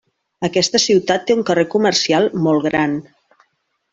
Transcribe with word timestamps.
Aquesta 0.47 0.79
ciutat 0.85 1.27
té 1.27 1.35
un 1.39 1.43
carrer 1.51 1.67
comercial 1.75 2.27
molt 2.47 2.67
gran. 2.71 2.99